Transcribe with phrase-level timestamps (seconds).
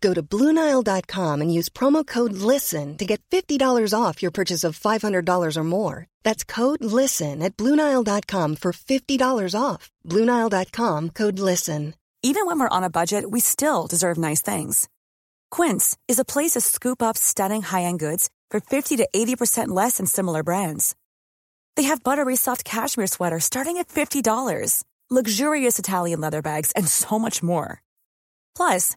[0.00, 4.78] Go to Bluenile.com and use promo code LISTEN to get $50 off your purchase of
[4.78, 6.06] $500 or more.
[6.22, 9.90] That's code LISTEN at Bluenile.com for $50 off.
[10.06, 11.94] Bluenile.com code LISTEN.
[12.22, 14.88] Even when we're on a budget, we still deserve nice things.
[15.50, 19.68] Quince is a place to scoop up stunning high end goods for 50 to 80%
[19.68, 20.94] less than similar brands.
[21.76, 27.18] They have buttery soft cashmere sweaters starting at $50, luxurious Italian leather bags, and so
[27.18, 27.80] much more.
[28.54, 28.96] Plus,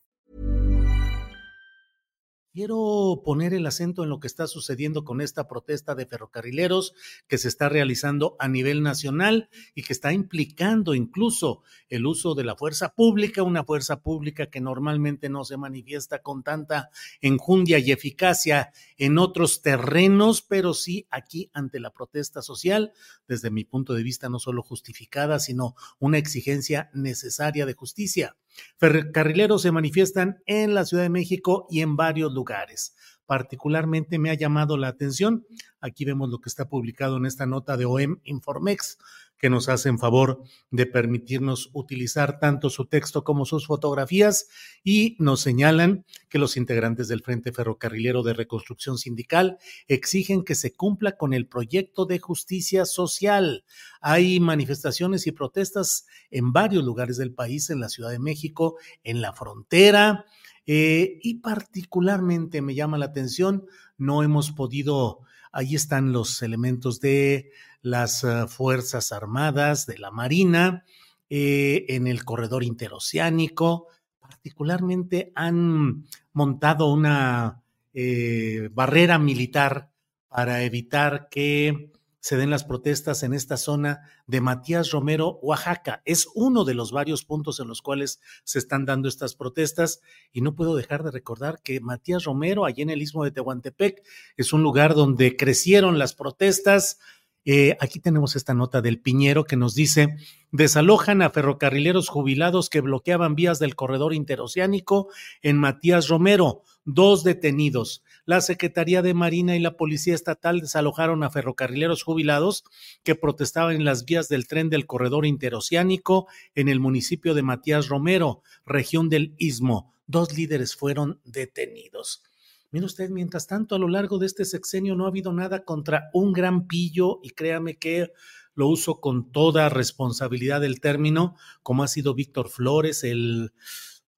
[2.53, 6.93] Quiero poner el acento en lo que está sucediendo con esta protesta de ferrocarrileros
[7.29, 12.43] que se está realizando a nivel nacional y que está implicando incluso el uso de
[12.43, 16.89] la fuerza pública, una fuerza pública que normalmente no se manifiesta con tanta
[17.21, 22.91] enjundia y eficacia en otros terrenos, pero sí aquí ante la protesta social,
[23.29, 28.35] desde mi punto de vista no solo justificada, sino una exigencia necesaria de justicia.
[28.77, 32.95] Ferrocarrileros se manifiestan en la Ciudad de México y en varios lugares.
[33.25, 35.45] Particularmente me ha llamado la atención,
[35.79, 38.97] aquí vemos lo que está publicado en esta nota de OEM Informex,
[39.41, 44.47] que nos hacen favor de permitirnos utilizar tanto su texto como sus fotografías
[44.83, 50.73] y nos señalan que los integrantes del Frente Ferrocarrilero de Reconstrucción Sindical exigen que se
[50.73, 53.65] cumpla con el proyecto de justicia social.
[53.99, 59.21] Hay manifestaciones y protestas en varios lugares del país, en la Ciudad de México, en
[59.21, 60.25] la frontera,
[60.65, 63.65] eh, y particularmente me llama la atención,
[63.97, 67.51] no hemos podido, ahí están los elementos de
[67.81, 70.85] las uh, Fuerzas Armadas, de la Marina,
[71.29, 73.87] eh, en el corredor interoceánico.
[74.19, 77.63] Particularmente han montado una
[77.93, 79.91] eh, barrera militar
[80.27, 81.90] para evitar que
[82.21, 86.01] se den las protestas en esta zona de Matías Romero, Oaxaca.
[86.05, 90.01] Es uno de los varios puntos en los cuales se están dando estas protestas
[90.31, 94.03] y no puedo dejar de recordar que Matías Romero, allí en el istmo de Tehuantepec,
[94.37, 96.99] es un lugar donde crecieron las protestas,
[97.43, 100.15] eh, aquí tenemos esta nota del Piñero que nos dice,
[100.51, 105.09] desalojan a ferrocarrileros jubilados que bloqueaban vías del corredor interoceánico
[105.41, 108.03] en Matías Romero, dos detenidos.
[108.31, 112.63] La Secretaría de Marina y la Policía Estatal desalojaron a ferrocarrileros jubilados
[113.03, 117.89] que protestaban en las vías del tren del corredor interoceánico en el municipio de Matías
[117.89, 119.93] Romero, región del Istmo.
[120.07, 122.23] Dos líderes fueron detenidos.
[122.71, 126.09] Mire usted, mientras tanto, a lo largo de este sexenio no ha habido nada contra
[126.13, 128.13] un gran pillo y créame que
[128.55, 133.51] lo uso con toda responsabilidad del término, como ha sido Víctor Flores, el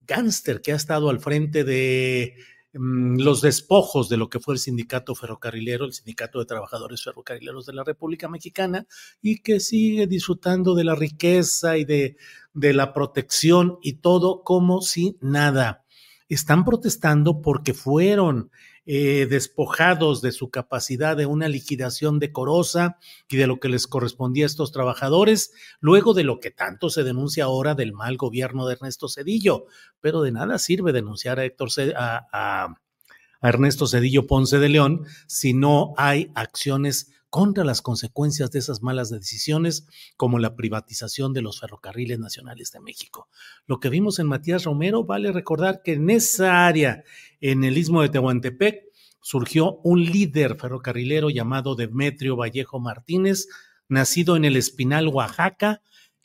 [0.06, 2.36] gánster que ha estado al frente de
[2.74, 7.74] los despojos de lo que fue el sindicato ferrocarrilero, el sindicato de trabajadores ferrocarrileros de
[7.74, 8.88] la República Mexicana,
[9.22, 12.18] y que sigue disfrutando de la riqueza y de,
[12.54, 15.86] de la protección y todo como si nada.
[16.30, 18.50] Están protestando porque fueron
[18.86, 22.98] eh, despojados de su capacidad de una liquidación decorosa
[23.30, 27.04] y de lo que les correspondía a estos trabajadores, luego de lo que tanto se
[27.04, 29.66] denuncia ahora del mal gobierno de Ernesto Cedillo.
[30.02, 35.54] Pero de nada sirve denunciar a Héctor a, a Ernesto Cedillo Ponce de León si
[35.54, 41.60] no hay acciones contra las consecuencias de esas malas decisiones, como la privatización de los
[41.60, 43.28] ferrocarriles nacionales de México.
[43.66, 47.04] Lo que vimos en Matías Romero, vale recordar que en esa área,
[47.42, 48.84] en el istmo de Tehuantepec,
[49.20, 53.48] surgió un líder ferrocarrilero llamado Demetrio Vallejo Martínez,
[53.90, 55.82] nacido en el Espinal, Oaxaca,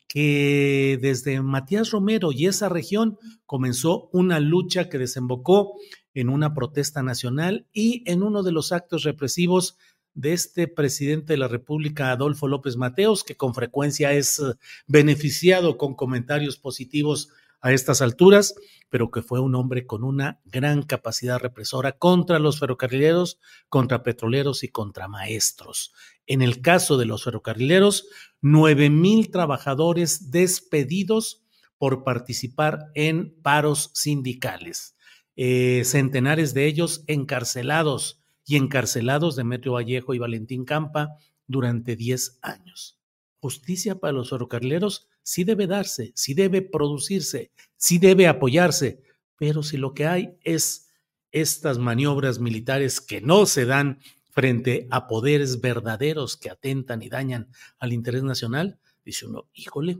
[0.07, 3.17] que desde Matías Romero y esa región
[3.47, 5.73] comenzó una lucha que desembocó
[6.13, 9.75] en una protesta nacional y en uno de los actos represivos
[10.13, 14.53] de este presidente de la República, Adolfo López Mateos, que con frecuencia es eh,
[14.87, 17.29] beneficiado con comentarios positivos
[17.61, 18.55] a estas alturas,
[18.89, 24.63] pero que fue un hombre con una gran capacidad represora contra los ferrocarrileros, contra petroleros
[24.63, 25.93] y contra maestros.
[26.25, 28.07] En el caso de los ferrocarrileros,
[28.41, 31.43] nueve mil trabajadores despedidos
[31.77, 34.95] por participar en paros sindicales,
[35.35, 38.18] eh, centenares de ellos encarcelados,
[38.49, 41.15] y encarcelados Demetrio Vallejo y Valentín Campa
[41.45, 42.99] durante 10 años.
[43.39, 49.03] Justicia para los ferrocarrileros sí debe darse, sí debe producirse, sí debe apoyarse,
[49.37, 50.89] pero si lo que hay es
[51.31, 53.99] estas maniobras militares que no se dan
[54.31, 59.99] frente a poderes verdaderos que atentan y dañan al interés nacional, dice uno, híjole,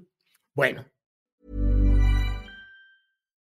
[0.56, 0.88] bueno,